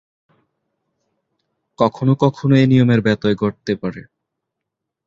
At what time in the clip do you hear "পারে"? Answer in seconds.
3.75-4.01